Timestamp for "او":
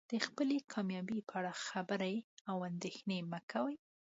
2.49-2.57